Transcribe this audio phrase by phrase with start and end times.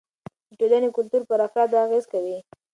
[0.47, 2.37] د ټولنې کلتور پر افرادو اغېز کوي.